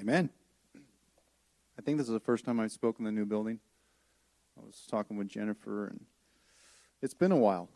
[0.00, 0.30] Amen.
[1.78, 3.60] I think this is the first time I've spoken in the new building.
[4.58, 6.00] I was talking with Jennifer, and
[7.02, 7.68] it's been a while.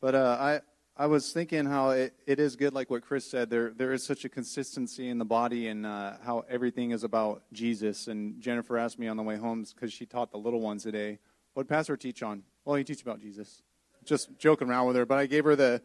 [0.00, 0.60] But uh, I
[0.96, 3.50] I was thinking how it, it is good, like what Chris said.
[3.50, 7.42] There there is such a consistency in the body, and uh, how everything is about
[7.52, 8.06] Jesus.
[8.06, 11.18] And Jennifer asked me on the way home because she taught the little ones today.
[11.54, 12.44] What Pastor teach on?
[12.64, 13.62] Well, he teach about Jesus.
[14.04, 15.82] Just joking around with her, but I gave her the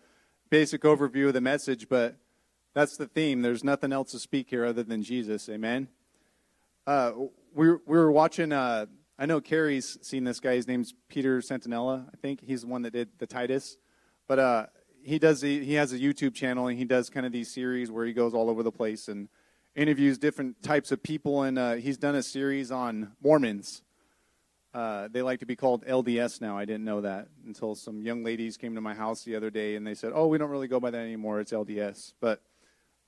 [0.52, 1.90] basic overview of the message.
[1.90, 2.18] But
[2.74, 3.42] that's the theme.
[3.42, 5.48] There's nothing else to speak here other than Jesus.
[5.50, 5.88] Amen.
[6.88, 7.12] Uh,
[7.54, 8.88] we, we were watching, uh,
[9.18, 10.56] I know Carrie's seen this guy.
[10.56, 12.42] His name's Peter Santenello, I think.
[12.42, 13.78] He's the one that did the Titus.
[14.28, 14.66] But uh,
[15.04, 18.06] he does he has a YouTube channel and he does kind of these series where
[18.06, 19.30] he goes all over the place and
[19.76, 21.44] interviews different types of people.
[21.44, 23.84] And uh, he's done a series on Mormons.
[24.74, 26.58] Uh, they like to be called LDS now.
[26.58, 29.76] I didn't know that until some young ladies came to my house the other day
[29.76, 31.40] and they said, "Oh, we don't really go by that anymore.
[31.40, 32.42] It's LDS." But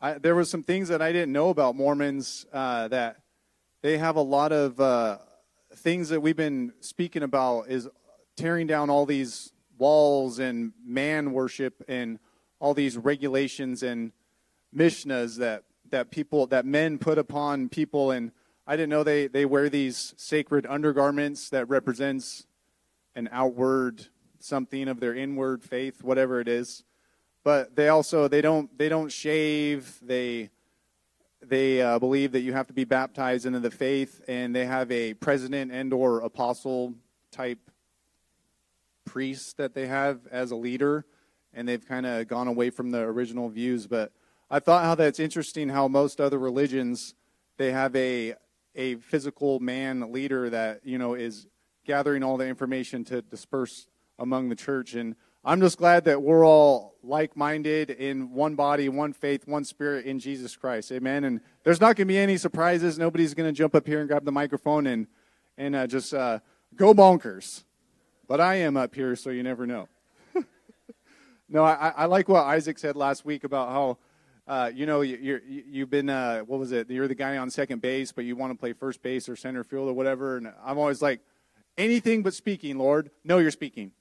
[0.02, 3.22] I, there were some things that I didn't know about Mormons uh, that
[3.82, 5.20] they have a lot of uh,
[5.74, 7.88] things that we've been speaking about is
[8.36, 12.20] tearing down all these walls and man worship and
[12.60, 14.12] all these regulations and
[14.76, 18.12] mishnahs that that people that men put upon people.
[18.12, 18.32] And
[18.68, 22.48] I didn't know they, they wear these sacred undergarments that represents
[23.16, 24.08] an outward
[24.40, 26.84] something of their inward faith, whatever it is
[27.46, 30.00] but they also they don't they don't shave.
[30.02, 30.50] They
[31.42, 34.92] they uh, believe that you have to be baptized into the faith, and they have
[34.92, 36.96] a president and or apostle
[37.32, 37.60] type
[39.06, 41.06] priest that they have as a leader,
[41.54, 43.86] and they've kind of gone away from the original views.
[43.86, 44.12] But
[44.50, 47.14] I thought how that's interesting how most other religions
[47.58, 48.34] they have a
[48.74, 51.46] a physical man leader that you know is
[51.86, 53.86] gathering all the information to disperse
[54.18, 55.16] among the church and
[55.48, 60.08] I'm just glad that we're all like minded in one body, one faith, one spirit
[60.08, 60.92] in Jesus Christ.
[60.92, 61.24] Amen.
[61.24, 62.98] And there's not going to be any surprises.
[62.98, 65.06] Nobody's going to jump up here and grab the microphone and,
[65.56, 66.40] and uh, just uh,
[66.76, 67.64] go bonkers.
[68.28, 69.88] But I am up here, so you never know.
[71.48, 73.98] no, I, I, like what Isaac said last week about how.
[74.48, 76.88] Uh, you know, you, you've been, uh, what was it?
[76.88, 79.64] You're the guy on second base, but you want to play first base or center
[79.64, 80.38] field or whatever.
[80.38, 81.22] And I'm always like,
[81.80, 83.10] anything but speaking, Lord.
[83.24, 83.92] No, you're speaking.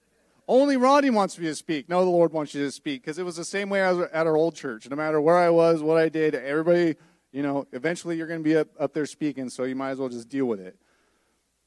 [0.47, 1.88] Only Ronnie wants me to speak.
[1.88, 3.03] No, the Lord wants you to speak.
[3.03, 4.88] Because it was the same way I was at our old church.
[4.88, 6.97] No matter where I was, what I did, everybody,
[7.32, 9.99] you know, eventually you're going to be up, up there speaking, so you might as
[9.99, 10.77] well just deal with it.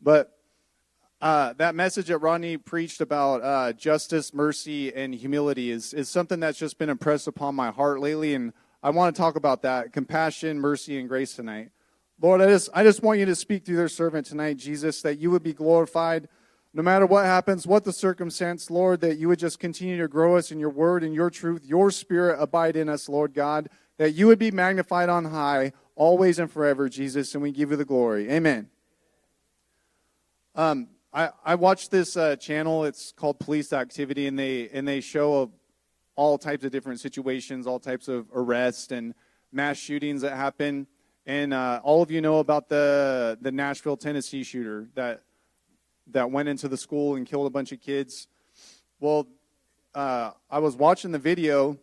[0.02, 0.38] But
[1.20, 6.40] uh, that message that Rodney preached about uh, justice, mercy, and humility is, is something
[6.40, 8.36] that's just been impressed upon my heart lately.
[8.36, 11.72] And I want to talk about that compassion, mercy, and grace tonight.
[12.22, 15.18] Lord, I just, I just want you to speak through their servant tonight, Jesus, that
[15.18, 16.28] you would be glorified
[16.78, 20.38] no matter what happens, what the circumstance, Lord, that you would just continue to grow
[20.38, 24.12] us in your word and your truth, your spirit abide in us, Lord God, that
[24.12, 27.84] you would be magnified on high, always and forever, Jesus, and we give you the
[27.84, 28.30] glory.
[28.30, 28.70] Amen.
[30.54, 32.86] Um, I, I watched this uh, channel.
[32.86, 35.52] It's called Police Activity, and they and they show
[36.16, 39.16] all types of different situations, all types of arrests and
[39.52, 40.86] mass shootings that happen.
[41.26, 45.24] And uh, all of you know about the the Nashville, Tennessee shooter that
[46.12, 48.28] that went into the school and killed a bunch of kids.
[49.00, 49.28] Well,
[49.94, 51.78] uh, I was watching the video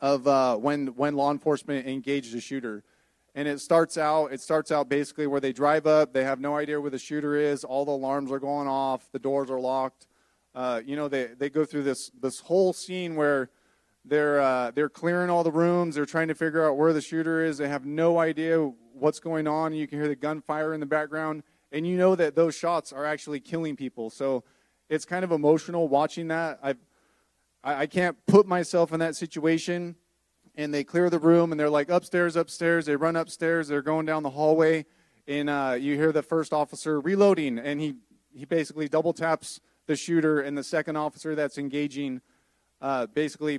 [0.00, 2.84] of uh, when when law enforcement engaged the shooter,
[3.34, 6.56] and it starts out it starts out basically where they drive up, they have no
[6.56, 10.06] idea where the shooter is, all the alarms are going off, the doors are locked.
[10.54, 13.50] Uh, you know, they they go through this this whole scene where
[14.04, 17.44] they're uh, they're clearing all the rooms, they're trying to figure out where the shooter
[17.44, 17.58] is.
[17.58, 18.58] They have no idea
[18.92, 19.74] what's going on.
[19.74, 21.42] You can hear the gunfire in the background
[21.76, 24.08] and you know that those shots are actually killing people.
[24.08, 24.44] So
[24.88, 26.58] it's kind of emotional watching that.
[26.62, 26.74] I,
[27.62, 29.96] I can't put myself in that situation.
[30.54, 32.86] And they clear the room, and they're like upstairs, upstairs.
[32.86, 33.68] They run upstairs.
[33.68, 34.86] They're going down the hallway,
[35.28, 37.96] and uh, you hear the first officer reloading, and he
[38.32, 42.22] he basically double taps the shooter, and the second officer that's engaging
[42.80, 43.58] uh, basically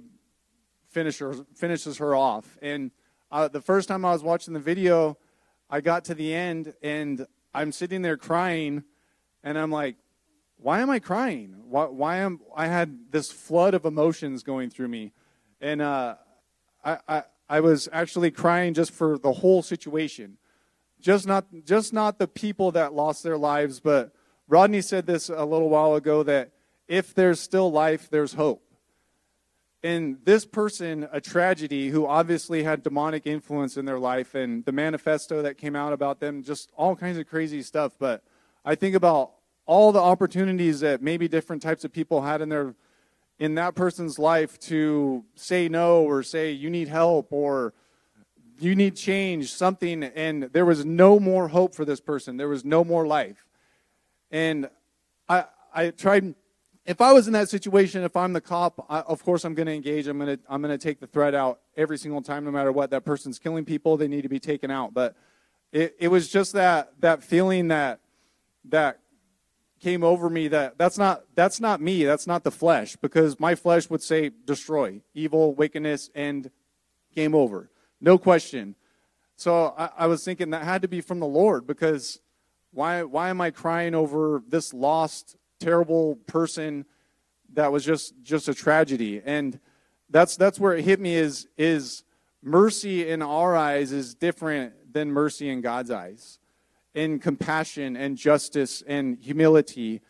[0.89, 2.57] finishes finishes her off.
[2.63, 2.89] And
[3.29, 5.19] uh, the first time I was watching the video,
[5.69, 7.27] I got to the end, and
[7.57, 8.83] I'm sitting there crying,
[9.44, 9.95] and I'm like,
[10.57, 11.56] why am I crying?
[11.68, 15.12] Why, why am I had this flood of emotions going through me,
[15.59, 16.18] and uh,
[16.86, 20.38] I, I I was actually crying just for the whole situation,
[21.01, 24.13] just not just not the people that lost their lives, but
[24.48, 26.51] Rodney said this a little while ago that
[26.88, 28.66] if there's still life, there's hope.
[29.83, 34.71] And this person, a tragedy, who obviously had demonic influence in their life, and the
[34.71, 37.94] manifesto that came out about them, just all kinds of crazy stuff.
[38.00, 38.24] But
[38.65, 39.33] I think about
[39.65, 42.74] all the opportunities that maybe different types of people had in their
[43.39, 47.74] in that person's life to say no or say you need help or
[48.59, 52.38] you need change, something, and there was no more hope for this person.
[52.38, 53.45] There was no more life.
[54.31, 54.69] And
[55.29, 56.33] I, I tried,
[56.88, 59.66] if I was in that situation, if I'm the cop, I, of course I'm going
[59.66, 60.07] to engage.
[60.07, 62.72] I'm going to, I'm going to take the threat out every single time, no matter
[62.72, 62.92] what.
[62.92, 64.94] That person's killing people, they need to be taken out.
[64.94, 65.16] But
[65.74, 68.00] it, it was just that, that feeling that,
[68.69, 69.00] that
[69.80, 73.54] came over me that that's not that's not me that's not the flesh because my
[73.54, 76.50] flesh would say destroy evil wickedness and
[77.13, 77.69] game over
[78.01, 78.74] no question
[79.36, 82.19] so I, I, was thinking that had to be from the lord because
[82.74, 86.86] why why am i crying over this lost terrible person
[87.54, 89.59] that was just just a tragedy and
[90.09, 92.04] that's that's where it hit me is is
[92.44, 96.39] mercy in our eyes is different than mercy in god's eyes
[96.98, 100.01] in compassion and justice and humility.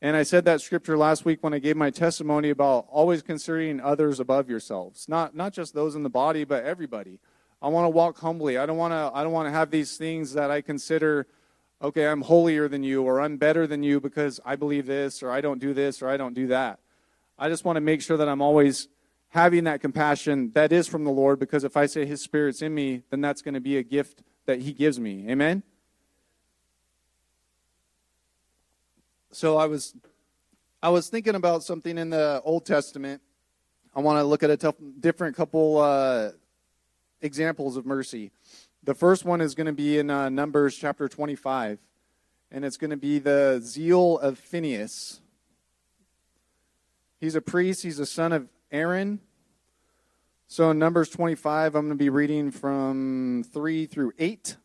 [0.00, 3.80] And I said that scripture last week when I gave my testimony about always considering
[3.80, 5.08] others above yourselves.
[5.08, 7.20] Not not just those in the body, but everybody.
[7.62, 8.58] I want to walk humbly.
[8.58, 11.28] I don't want to I don't want to have these things that I consider
[11.82, 15.30] okay, I'm holier than you or I'm better than you because I believe this or
[15.30, 16.78] I don't do this or I don't do that.
[17.38, 18.88] I just want to make sure that I'm always
[19.30, 22.74] having that compassion that is from the Lord because if I say his spirit's in
[22.74, 25.26] me, then that's going to be a gift that he gives me.
[25.28, 25.62] Amen.
[29.32, 29.94] so I was
[30.82, 33.22] I was thinking about something in the Old Testament.
[33.94, 36.30] I want to look at a tough, different couple uh,
[37.20, 38.32] examples of mercy.
[38.84, 41.78] The first one is going to be in uh, Numbers chapter 25,
[42.50, 45.20] and it's going to be the zeal of Phinehas.
[47.20, 49.20] He's a priest, he's a son of Aaron.
[50.48, 54.56] So in Numbers 25, I'm going to be reading from 3 through 8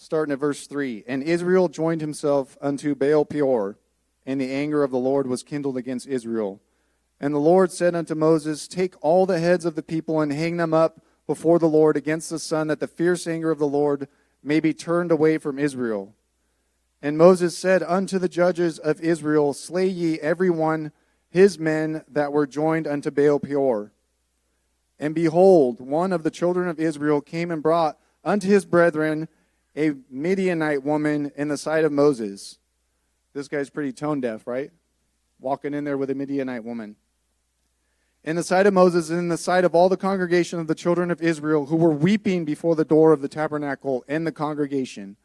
[0.00, 1.04] starting at verse 3.
[1.06, 3.78] And Israel joined himself unto Baal Peor,
[4.24, 6.60] and the anger of the Lord was kindled against Israel.
[7.20, 10.56] And the Lord said unto Moses, Take all the heads of the people and hang
[10.56, 14.08] them up before the Lord against the sun, that the fierce anger of the Lord
[14.42, 16.14] may be turned away from Israel.
[17.00, 20.90] And Moses said unto the judges of Israel, Slay ye every one
[21.30, 23.92] his men that were joined unto Baal Peor.
[24.98, 29.28] And behold, one of the children of Israel came and brought unto his brethren
[29.76, 32.58] a Midianite woman in the sight of Moses.
[33.34, 34.70] This guy's pretty tone deaf, right?
[35.38, 36.96] Walking in there with a Midianite woman.
[38.24, 40.74] In the sight of Moses and in the sight of all the congregation of the
[40.74, 45.16] children of Israel who were weeping before the door of the tabernacle and the congregation.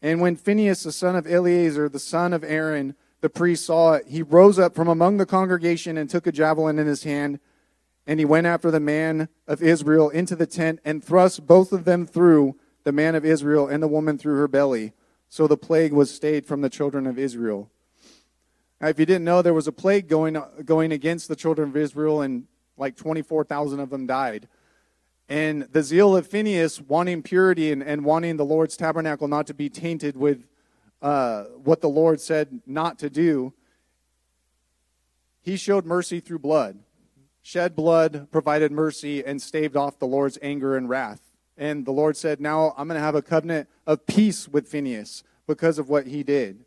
[0.00, 4.06] And when Phinehas, the son of Eleazar, the son of Aaron, the priest, saw it,
[4.06, 7.40] he rose up from among the congregation and took a javelin in his hand.
[8.06, 11.84] And he went after the man of Israel into the tent and thrust both of
[11.84, 14.92] them through the man of Israel and the woman through her belly.
[15.28, 17.70] So the plague was stayed from the children of Israel.
[18.84, 21.76] Now, if you didn't know, there was a plague going, going against the children of
[21.78, 22.44] Israel, and
[22.76, 24.46] like 24,000 of them died.
[25.26, 29.54] And the zeal of Phinehas, wanting purity and, and wanting the Lord's tabernacle not to
[29.54, 30.44] be tainted with
[31.00, 33.54] uh, what the Lord said not to do,
[35.40, 36.78] he showed mercy through blood.
[37.40, 41.22] Shed blood, provided mercy, and staved off the Lord's anger and wrath.
[41.56, 45.24] And the Lord said, Now I'm going to have a covenant of peace with Phinehas
[45.46, 46.66] because of what he did.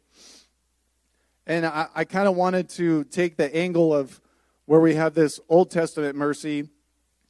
[1.49, 4.19] And I, I kind of wanted to take the angle of
[4.65, 6.67] where we have this Old Testament mercy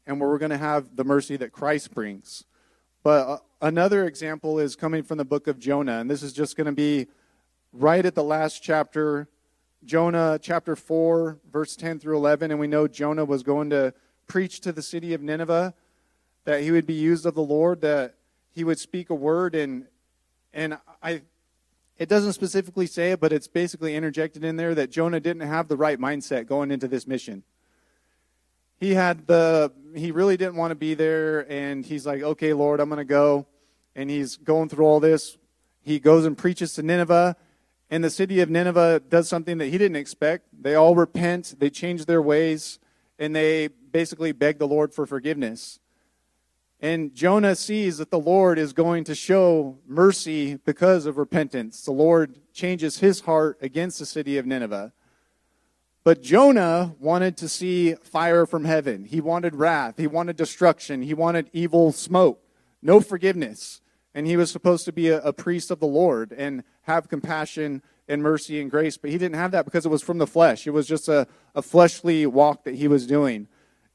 [0.08, 2.44] and where we're going to have the mercy that Christ brings.
[3.04, 6.00] But uh, another example is coming from the book of Jonah.
[6.00, 7.06] And this is just going to be
[7.72, 9.30] right at the last chapter,
[9.86, 12.50] Jonah chapter 4, verse 10 through 11.
[12.50, 13.94] And we know Jonah was going to
[14.26, 15.76] preach to the city of Nineveh
[16.46, 18.16] that he would be used of the Lord, that
[18.52, 19.86] he would speak a word and
[20.54, 21.22] and I
[21.98, 25.68] it doesn't specifically say it, but it's basically interjected in there that Jonah didn't have
[25.68, 27.44] the right mindset going into this mission.
[28.80, 32.80] He had the he really didn't want to be there and he's like, "Okay, Lord,
[32.80, 33.48] I'm going to go."
[33.96, 35.38] And he's going through all this.
[35.82, 37.36] He goes and preaches to Nineveh,
[37.90, 40.46] and the city of Nineveh does something that he didn't expect.
[40.62, 42.78] They all repent, they change their ways,
[43.18, 45.80] and they basically beg the Lord for forgiveness.
[46.80, 51.84] And Jonah sees that the Lord is going to show mercy because of repentance.
[51.84, 54.94] The Lord changes his heart against the city of Nineveh.
[56.04, 59.06] But Jonah wanted to see fire from heaven.
[59.06, 59.96] He wanted wrath.
[59.98, 61.02] He wanted destruction.
[61.02, 62.42] He wanted evil smoke,
[62.82, 63.82] no forgiveness.
[64.14, 67.82] And he was supposed to be a, a priest of the Lord and have compassion
[68.08, 68.98] and mercy and grace.
[68.98, 70.66] But he didn't have that because it was from the flesh.
[70.66, 73.48] It was just a, a fleshly walk that he was doing.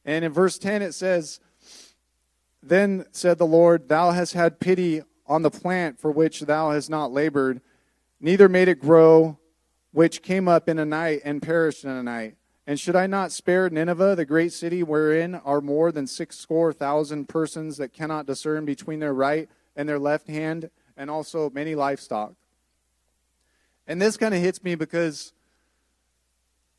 [0.05, 1.41] And in verse 10, it says,
[2.63, 6.91] then said the Lord, Thou hast had pity on the plant for which thou hast
[6.91, 7.61] not labored,
[8.21, 9.39] neither made it grow,
[9.93, 12.37] which came up in a night and perished in a night.
[12.67, 16.73] And should I not spare Nineveh, the great city wherein are more than six score
[16.73, 21.75] thousand persons that cannot discern between their right and their left hand, and also many
[21.75, 22.35] livestock?
[23.87, 25.33] And this kind of hits me because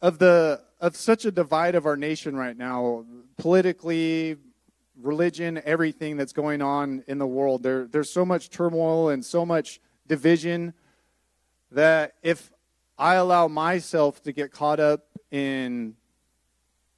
[0.01, 3.05] of the of such a divide of our nation right now,
[3.37, 4.37] politically,
[5.01, 7.63] religion, everything that's going on in the world.
[7.63, 10.73] There, there's so much turmoil and so much division
[11.71, 12.51] that if
[12.97, 15.95] I allow myself to get caught up in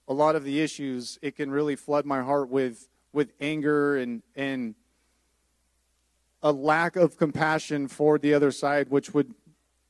[0.08, 4.22] a lot of the issues, it can really flood my heart with with anger and
[4.36, 4.76] and
[6.44, 9.34] a lack of compassion for the other side, which would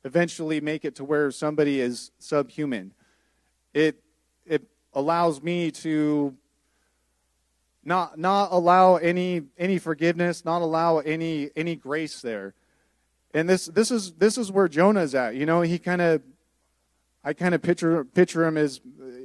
[0.04, 2.94] eventually make it to where somebody is subhuman
[3.76, 4.02] it
[4.46, 6.34] it allows me to
[7.86, 12.54] not not allow any any forgiveness, not allow any any grace there.
[13.34, 15.36] And this this is this is where Jonah's at.
[15.36, 16.22] You know, he kind of
[17.24, 18.82] I kind of picture picture him as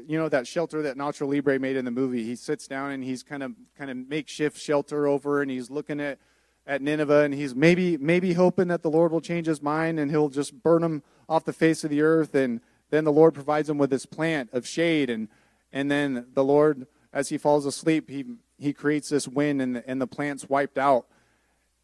[0.06, 2.24] you know that shelter that Nacho Libre made in the movie.
[2.24, 6.00] He sits down and he's kind of kind of makeshift shelter over, and he's looking
[6.00, 6.18] at
[6.66, 10.10] at Nineveh, and he's maybe maybe hoping that the Lord will change his mind and
[10.10, 13.70] he'll just burn them off the face of the earth and then the Lord provides
[13.70, 15.28] him with this plant of shade, and,
[15.72, 18.24] and then the Lord, as he falls asleep, he,
[18.60, 21.06] he creates this wind, and the, and the plant's wiped out.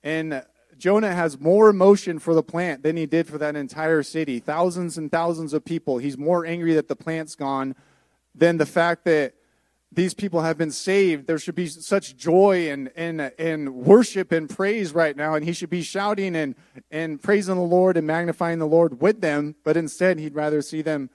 [0.02, 0.44] And
[0.78, 4.38] Jonah has more emotion for the plant than he did for that entire city.
[4.38, 5.98] Thousands and thousands of people.
[5.98, 7.74] He's more angry that the plant's gone
[8.34, 9.34] than the fact that
[9.90, 11.26] these people have been saved.
[11.26, 15.34] There should be such joy and, and, and worship and praise right now.
[15.34, 16.54] And he should be shouting and,
[16.90, 19.54] and praising the Lord and magnifying the Lord with them.
[19.64, 21.08] But instead, he'd rather see them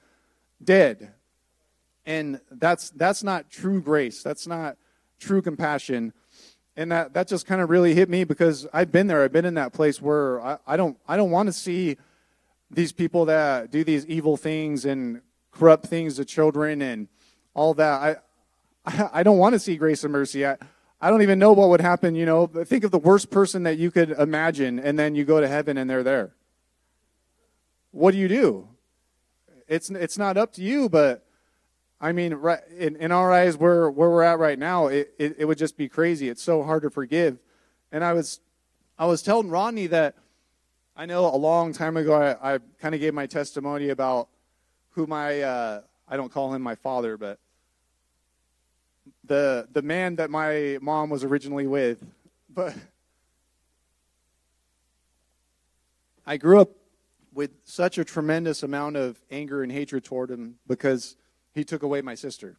[0.62, 1.12] dead.
[2.04, 4.22] And that's, that's not true grace.
[4.22, 4.76] That's not
[5.22, 6.12] true compassion.
[6.76, 9.22] And that, that just kind of really hit me because I've been there.
[9.22, 11.96] I've been in that place where I, I don't, I don't want to see
[12.70, 17.08] these people that do these evil things and corrupt things to children and
[17.54, 18.22] all that.
[18.86, 20.46] I, I don't want to see grace and mercy.
[20.46, 20.56] I,
[21.00, 22.46] I don't even know what would happen, you know.
[22.46, 25.76] Think of the worst person that you could imagine, and then you go to heaven
[25.76, 26.34] and they're there.
[27.90, 28.68] What do you do?
[29.68, 31.26] It's, it's not up to you, but
[32.02, 35.36] I mean, right, in, in our eyes, where, where we're at right now, it, it,
[35.38, 36.28] it would just be crazy.
[36.28, 37.38] It's so hard to forgive.
[37.92, 38.40] And I was,
[38.98, 40.16] I was telling Rodney that
[40.96, 44.28] I know a long time ago I, I kind of gave my testimony about
[44.90, 47.38] who my, uh, I don't call him my father, but
[49.24, 52.04] the the man that my mom was originally with.
[52.50, 52.74] But
[56.26, 56.70] I grew up
[57.32, 61.16] with such a tremendous amount of anger and hatred toward him because
[61.54, 62.58] he took away my sister.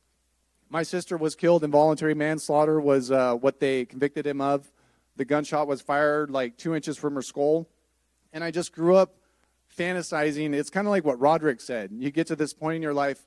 [0.69, 1.63] My sister was killed.
[1.63, 4.71] Involuntary manslaughter was uh, what they convicted him of.
[5.15, 7.69] The gunshot was fired like two inches from her skull.
[8.31, 9.15] And I just grew up
[9.77, 10.53] fantasizing.
[10.53, 11.91] It's kind of like what Roderick said.
[11.93, 13.25] You get to this point in your life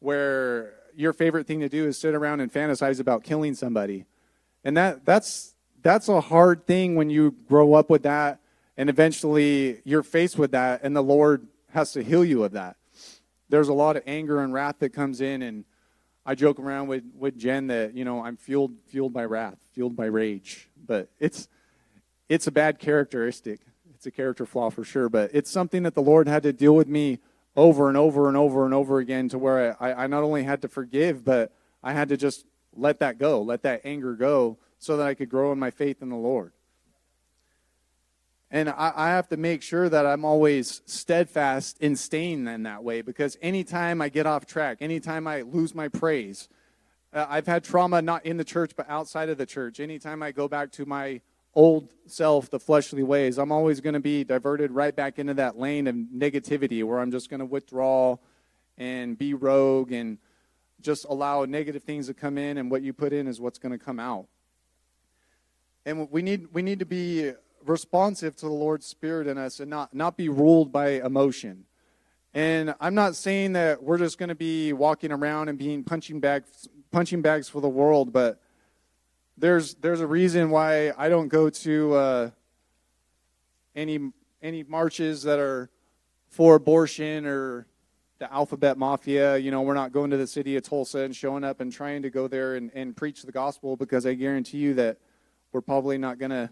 [0.00, 4.04] where your favorite thing to do is sit around and fantasize about killing somebody.
[4.64, 8.40] And that that's that's a hard thing when you grow up with that
[8.76, 12.76] and eventually you're faced with that and the Lord has to heal you of that.
[13.52, 15.66] There's a lot of anger and wrath that comes in and
[16.24, 19.94] I joke around with, with Jen that, you know, I'm fueled fueled by wrath, fueled
[19.94, 20.70] by rage.
[20.86, 21.48] But it's
[22.30, 23.60] it's a bad characteristic.
[23.94, 26.74] It's a character flaw for sure, but it's something that the Lord had to deal
[26.74, 27.18] with me
[27.54, 30.62] over and over and over and over again to where I, I not only had
[30.62, 34.96] to forgive, but I had to just let that go, let that anger go, so
[34.96, 36.52] that I could grow in my faith in the Lord.
[38.54, 42.84] And I, I, have to make sure that I'm always steadfast in staying in that
[42.84, 46.50] way because anytime I get off track, anytime I lose my praise,
[47.14, 49.80] uh, I've had trauma not in the church but outside of the church.
[49.80, 51.22] Anytime I go back to my
[51.54, 55.58] old self, the fleshly ways, I'm always going to be diverted right back into that
[55.58, 58.18] lane of negativity where I'm just going to withdraw
[58.76, 60.18] and be rogue and
[60.82, 63.72] just allow negative things to come in, and what you put in is what's going
[63.72, 64.26] to come out.
[65.86, 67.32] And we need we need to be
[67.64, 71.64] responsive to the Lord's Spirit in us and not not be ruled by emotion.
[72.34, 76.20] And I'm not saying that we're just going to be walking around and being punching
[76.20, 78.40] bags punching bags for the world, but
[79.36, 82.30] there's there's a reason why I don't go to uh,
[83.74, 83.98] any
[84.40, 85.70] any marches that are
[86.28, 87.66] for abortion or
[88.18, 89.36] the alphabet mafia.
[89.36, 92.02] You know, we're not going to the city of Tulsa and showing up and trying
[92.02, 94.98] to go there and, and preach the gospel because I guarantee you that
[95.52, 96.50] we're probably not gonna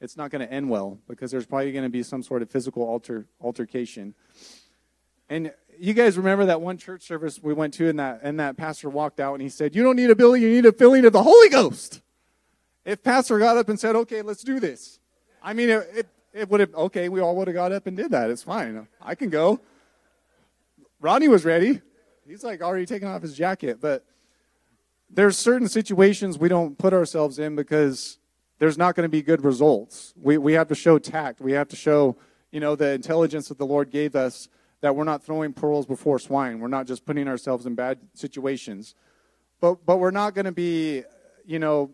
[0.00, 3.26] it's not gonna end well because there's probably gonna be some sort of physical alter
[3.40, 4.14] altercation.
[5.28, 8.56] And you guys remember that one church service we went to and that and that
[8.56, 11.04] pastor walked out and he said, You don't need a building, you need a filling
[11.04, 12.00] of the Holy Ghost.
[12.84, 14.98] If pastor got up and said, Okay, let's do this.
[15.42, 17.96] I mean it, it, it would have okay, we all would have got up and
[17.96, 18.30] did that.
[18.30, 18.86] It's fine.
[19.00, 19.60] I can go.
[21.00, 21.80] Ronnie was ready.
[22.26, 23.78] He's like already taking off his jacket.
[23.80, 24.04] But
[25.10, 28.17] there's certain situations we don't put ourselves in because
[28.58, 30.14] there's not going to be good results.
[30.20, 31.40] We, we have to show tact.
[31.40, 32.16] We have to show,
[32.50, 34.48] you know, the intelligence that the Lord gave us
[34.80, 36.60] that we're not throwing pearls before swine.
[36.60, 38.94] We're not just putting ourselves in bad situations.
[39.60, 41.02] But, but we're not going to be,
[41.44, 41.90] you know,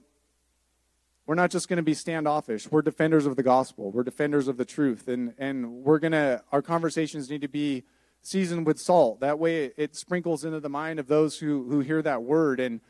[1.26, 2.70] we're not just going to be standoffish.
[2.70, 3.90] We're defenders of the gospel.
[3.90, 5.08] We're defenders of the truth.
[5.08, 7.84] And, and we're going to, our conversations need to be
[8.20, 9.20] seasoned with salt.
[9.20, 12.60] That way it, it sprinkles into the mind of those who, who hear that word.
[12.60, 12.80] And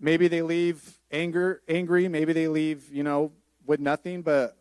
[0.00, 2.08] maybe they leave anger, angry.
[2.08, 3.32] Maybe they leave, you know,
[3.66, 4.22] with nothing.
[4.22, 4.56] But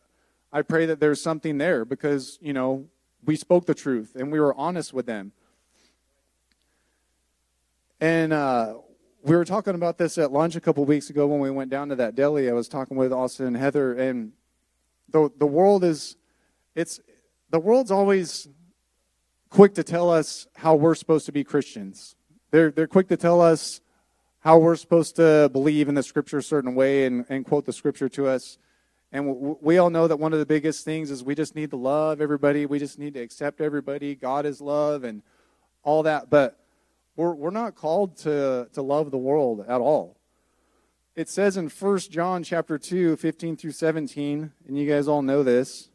[0.52, 2.88] I pray that there's something there because, you know,
[3.26, 5.32] we spoke the truth and we were honest with them.
[8.00, 8.76] And uh,
[9.24, 11.90] we were talking about this at lunch a couple weeks ago when we went down
[11.90, 12.50] to that deli.
[12.50, 14.34] I was talking with Austin and Heather, and
[15.10, 16.16] the the world is
[16.76, 17.00] it's
[17.50, 18.48] the world's always
[19.50, 22.16] quick to tell us how we're supposed to be Christians.
[22.52, 23.82] They're they're quick to tell us
[24.48, 27.74] how we're supposed to believe in the scripture a certain way and, and quote the
[27.74, 28.58] scripture to us.
[29.12, 31.76] And we all know that one of the biggest things is we just need to
[31.76, 32.66] love everybody.
[32.66, 34.16] We just need to accept everybody.
[34.16, 35.22] God is love and
[35.84, 36.30] all that.
[36.30, 36.58] But
[37.18, 40.16] we're, we're not called to, to love the world at all.
[41.14, 45.44] It says in 1 John chapter 2, 15 through 17, and you guys all know
[45.44, 45.90] this.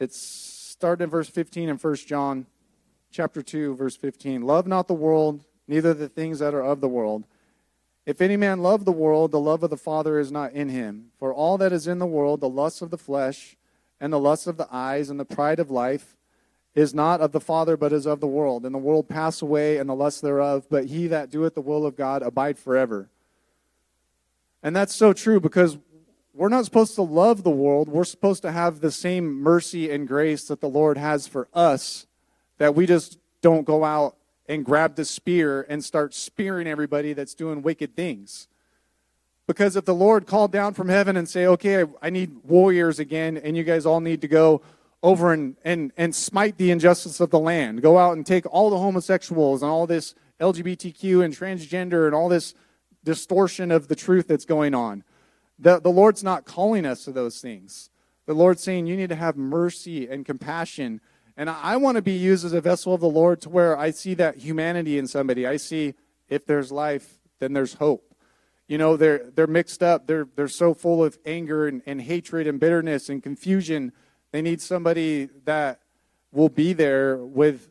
[0.00, 2.46] It's started in verse 15 in 1 John
[3.12, 4.42] chapter 2, verse 15.
[4.42, 7.24] Love not the world, neither the things that are of the world.
[8.06, 11.06] If any man love the world, the love of the Father is not in him.
[11.18, 13.56] For all that is in the world, the lust of the flesh,
[14.00, 16.16] and the lust of the eyes, and the pride of life,
[16.74, 18.66] is not of the Father, but is of the world.
[18.66, 21.86] And the world pass away, and the lust thereof, but he that doeth the will
[21.86, 23.08] of God abide forever.
[24.62, 25.78] And that's so true because
[26.34, 27.88] we're not supposed to love the world.
[27.88, 32.06] We're supposed to have the same mercy and grace that the Lord has for us,
[32.58, 37.34] that we just don't go out and grab the spear and start spearing everybody that's
[37.34, 38.48] doing wicked things.
[39.46, 43.36] Because if the Lord called down from heaven and say, okay, I need warriors again,
[43.36, 44.62] and you guys all need to go
[45.02, 47.82] over and, and, and smite the injustice of the land.
[47.82, 52.30] Go out and take all the homosexuals and all this LGBTQ and transgender and all
[52.30, 52.54] this
[53.04, 55.04] distortion of the truth that's going on.
[55.58, 57.90] The, the Lord's not calling us to those things.
[58.26, 61.02] The Lord's saying you need to have mercy and compassion.
[61.36, 63.90] And I, want to be used as a vessel of the Lord to where I
[63.90, 65.46] see that humanity in somebody.
[65.46, 65.94] I see
[66.28, 68.14] if there's life, then there's hope.
[68.68, 70.06] You know, they're, they're mixed up.
[70.06, 73.92] They're, they're so full of anger and, and hatred and bitterness and confusion
[74.34, 75.78] they need somebody that
[76.32, 77.70] will be there with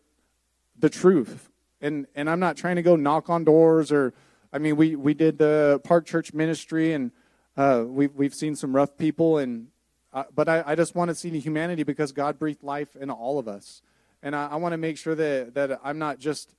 [0.79, 1.49] the truth.
[1.81, 4.13] And and I'm not trying to go knock on doors or
[4.53, 7.11] I mean we we did the Park Church ministry and
[7.57, 9.67] uh, we've we've seen some rough people and
[10.13, 13.09] uh, but I, I just want to see the humanity because God breathed life in
[13.09, 13.81] all of us.
[14.21, 16.53] And I, I want to make sure that, that I'm not just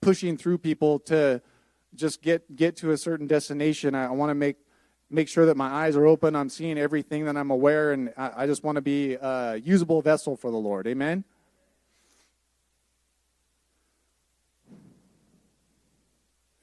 [0.00, 1.42] pushing through people to
[1.94, 3.94] just get get to a certain destination.
[3.94, 4.56] I, I want to make
[5.10, 6.36] make sure that my eyes are open.
[6.36, 10.02] I'm seeing everything that I'm aware, and I, I just want to be a usable
[10.02, 10.86] vessel for the Lord.
[10.86, 11.24] Amen.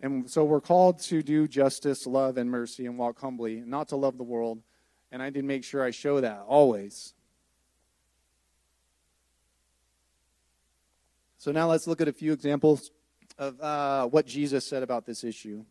[0.02, 3.96] And so we're called to do justice, love, and mercy, and walk humbly, not to
[3.96, 4.62] love the world.
[5.16, 7.14] And I did make sure I show that always.
[11.38, 12.92] So now let's look at a few examples
[13.38, 15.64] of uh, what Jesus said about this issue.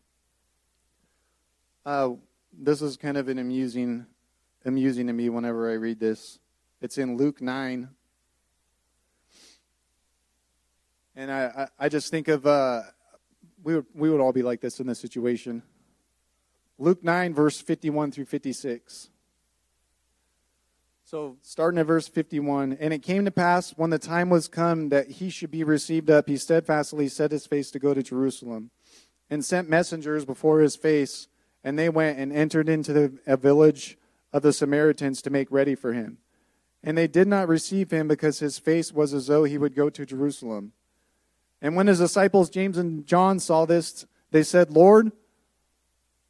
[1.85, 2.13] Uh,
[2.51, 4.07] this is kind of an amusing,
[4.65, 6.39] amusing to me whenever I read this.
[6.81, 7.87] It's in Luke 9.
[11.15, 12.81] And I, I, I just think of, uh,
[13.63, 15.61] we, would, we would all be like this in this situation.
[16.79, 19.11] Luke 9, verse 51 through 56.
[21.07, 24.89] So, starting at verse 51, and it came to pass when the time was come
[24.89, 28.71] that he should be received up, he steadfastly set his face to go to Jerusalem,
[29.29, 31.27] and sent messengers before his face
[31.65, 33.97] and they went and entered into the, a village
[34.31, 36.19] of the Samaritans to make ready for him.
[36.83, 39.89] And they did not receive him because his face was as though he would go
[39.89, 40.73] to Jerusalem.
[41.63, 45.11] And when his disciples James and John saw this, they said, Lord,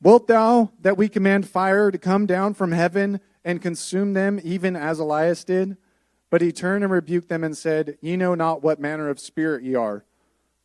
[0.02, 4.76] wilt thou that we command fire to come down from heaven and consume them, even
[4.76, 5.78] as Elias did?
[6.30, 9.64] But he turned and rebuked them and said, Ye know not what manner of spirit
[9.64, 10.04] ye are.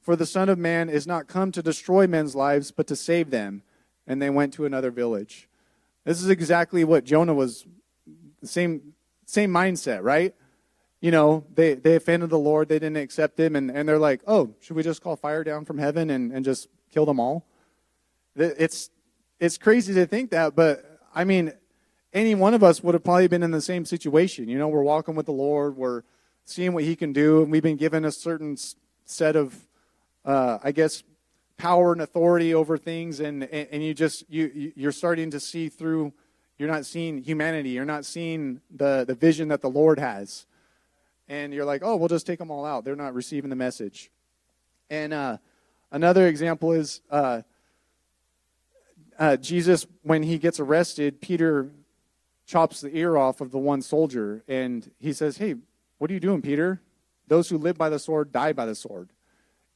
[0.01, 3.31] For the Son of Man is not come to destroy men's lives, but to save
[3.31, 3.63] them
[4.11, 5.49] and they went to another village.
[6.05, 7.65] This is exactly what Jonah was
[8.43, 10.35] same same mindset, right?
[11.01, 14.21] You know, they, they offended the Lord, they didn't accept him, and, and they're like,
[14.27, 17.47] oh, should we just call fire down from heaven and, and just kill them all?
[18.35, 18.91] It's
[19.39, 21.53] it's crazy to think that, but I mean,
[22.13, 24.49] any one of us would have probably been in the same situation.
[24.49, 26.03] You know, we're walking with the Lord, we're
[26.45, 28.57] seeing what He can do, and we've been given a certain
[29.05, 29.67] set of,
[30.25, 31.03] uh, I guess,
[31.57, 36.13] power and authority over things, and, and you just you you're starting to see through.
[36.59, 37.71] You're not seeing humanity.
[37.71, 40.47] You're not seeing the the vision that the Lord has,
[41.29, 42.85] and you're like, oh, we'll just take them all out.
[42.85, 44.11] They're not receiving the message.
[44.91, 45.39] And uh,
[45.93, 47.43] another example is uh,
[49.19, 51.21] uh, Jesus when he gets arrested.
[51.21, 51.71] Peter
[52.51, 55.55] chops the ear off of the one soldier, and he says, "Hey,
[55.99, 56.81] what are you doing, Peter?
[57.29, 59.11] Those who live by the sword die by the sword."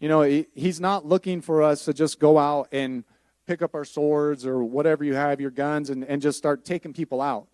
[0.00, 3.04] You know, he, he's not looking for us to just go out and
[3.46, 6.92] pick up our swords or whatever you have, your guns, and, and just start taking
[6.92, 7.46] people out.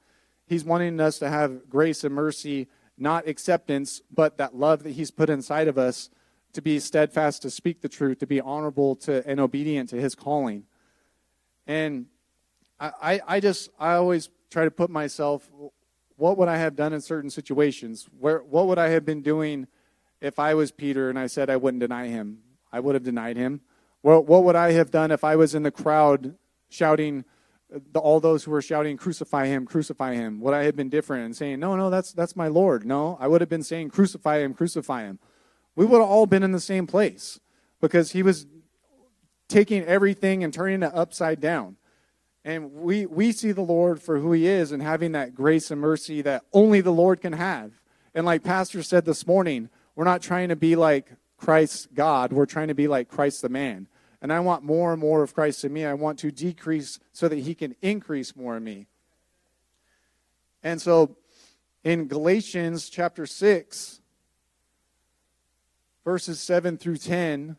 [0.46, 5.10] He's wanting us to have grace and mercy, not acceptance, but that love that he's
[5.10, 6.08] put inside of us
[6.54, 10.14] to be steadfast, to speak the truth, to be honorable to and obedient to his
[10.14, 10.64] calling.
[11.66, 12.06] And
[12.80, 15.48] I, I just I always try to put myself,
[16.16, 18.08] what would I have done in certain situations?
[18.18, 19.66] Where, what would I have been doing
[20.20, 22.40] if I was Peter and I said I wouldn't deny him?
[22.72, 23.62] I would have denied him.
[24.02, 26.36] Well, what would I have done if I was in the crowd
[26.68, 27.24] shouting,
[27.70, 29.66] the, all those who were shouting, "Crucify him!
[29.66, 32.86] Crucify him!" Would I have been different and saying, "No, no, that's that's my Lord"?
[32.86, 34.54] No, I would have been saying, "Crucify him!
[34.54, 35.18] Crucify him!"
[35.76, 37.38] We would have all been in the same place
[37.80, 38.46] because he was
[39.48, 41.76] taking everything and turning it upside down.
[42.44, 45.80] And we, we see the Lord for who he is and having that grace and
[45.80, 47.72] mercy that only the Lord can have.
[48.14, 52.46] And like Pastor said this morning, we're not trying to be like Christ God, we're
[52.46, 53.88] trying to be like Christ the man.
[54.22, 55.84] And I want more and more of Christ in me.
[55.84, 58.86] I want to decrease so that he can increase more in me.
[60.62, 61.16] And so
[61.84, 64.00] in Galatians chapter 6,
[66.04, 67.56] verses 7 through 10,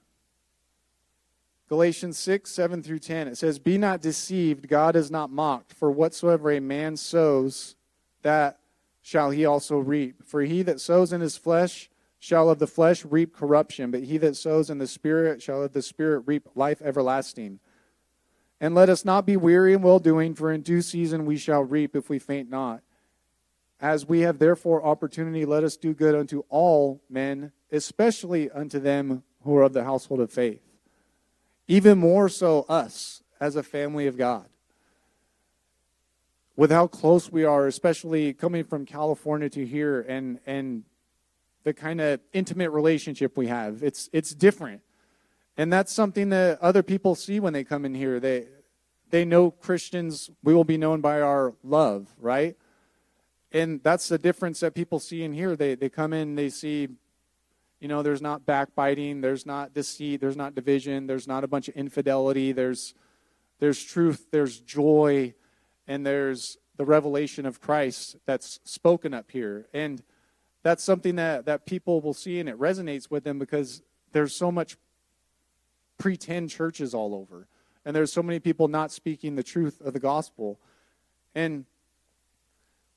[1.72, 3.30] Galatians 6, 7 through 10.
[3.30, 7.78] It says, Be not deceived, God is not mocked, for whatsoever a man sows,
[8.24, 8.60] that
[9.02, 10.22] shall he also reap.
[10.26, 14.18] For he that sows in his flesh shall of the flesh reap corruption, but he
[14.18, 17.62] that sows in the Spirit shall of the Spirit reap life everlasting.
[18.60, 21.64] And let us not be weary in well doing, for in due season we shall
[21.64, 22.82] reap if we faint not.
[23.80, 29.24] As we have therefore opportunity, let us do good unto all men, especially unto them
[29.44, 30.60] who are of the household of faith
[31.68, 34.46] even more so us as a family of God.
[36.56, 40.84] With how close we are, especially coming from California to here and, and
[41.64, 44.82] the kind of intimate relationship we have, it's, it's different.
[45.58, 48.20] And that's something that other people see when they come in here.
[48.20, 48.48] They,
[49.10, 52.56] they know Christians, we will be known by our love, right?
[53.52, 55.56] And that's the difference that people see in here.
[55.56, 56.90] They, they come in, they see
[57.82, 61.68] you know, there's not backbiting, there's not deceit, there's not division, there's not a bunch
[61.68, 62.94] of infidelity, there's
[63.60, 65.34] there's truth, there's joy,
[65.88, 69.68] and there's the revelation of Christ that's spoken up here.
[69.72, 70.02] And
[70.64, 74.52] that's something that, that people will see and it resonates with them because there's so
[74.52, 74.78] much
[76.00, 77.48] pretend churches all over.
[77.86, 80.60] And there's so many people not speaking the truth of the gospel.
[81.36, 81.66] And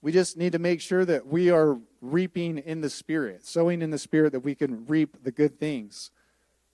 [0.04, 3.88] we just need to make sure that we are reaping in the spirit, sowing in
[3.88, 6.10] the spirit that we can reap the good things.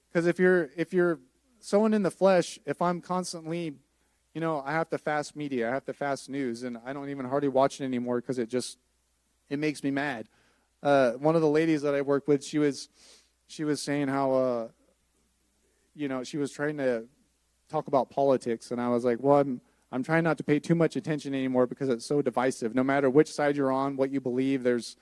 [0.08, 1.20] Because if you're if you're
[1.60, 3.74] sowing in the flesh, if I'm constantly,
[4.34, 7.08] you know, I have to fast media, I have to fast news, and I don't
[7.08, 8.78] even hardly watch it anymore because it just
[9.48, 10.26] it makes me mad.
[10.82, 12.88] Uh, one of the ladies that I work with, she was
[13.46, 14.68] she was saying how uh,
[15.94, 17.04] you know she was trying to
[17.68, 19.60] talk about politics, and I was like, well, I'm
[19.92, 22.74] I'm trying not to pay too much attention anymore because it's so divisive.
[22.74, 24.96] No matter which side you're on, what you believe, there's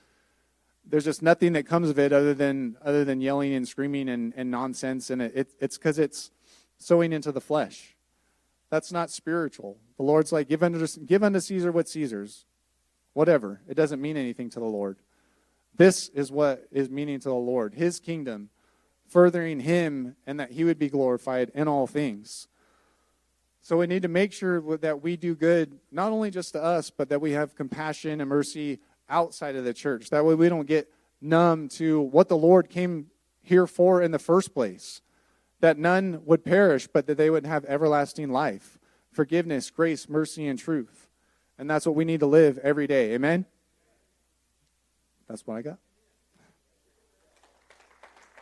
[0.85, 4.33] there's just nothing that comes of it other than other than yelling and screaming and,
[4.35, 5.09] and nonsense.
[5.09, 6.31] And it, it it's because it's
[6.77, 7.95] sowing into the flesh.
[8.69, 9.77] That's not spiritual.
[9.97, 12.45] The Lord's like, give unto, give unto Caesar what Caesar's.
[13.13, 13.61] Whatever.
[13.67, 14.97] It doesn't mean anything to the Lord.
[15.75, 17.73] This is what is meaning to the Lord.
[17.73, 18.49] His kingdom,
[19.07, 22.47] furthering him, and that he would be glorified in all things.
[23.69, 26.89] So we need to make sure that we do good, not only just to us,
[26.89, 30.09] but that we have compassion and mercy outside of the church.
[30.09, 33.11] That way we don't get numb to what the Lord came
[33.43, 35.03] here for in the first place.
[35.59, 38.79] That none would perish, but that they would have everlasting life,
[39.11, 41.07] forgiveness, grace, mercy, and truth.
[41.59, 43.13] And that's what we need to live every day.
[43.13, 43.45] Amen?
[45.27, 45.77] That's what I got.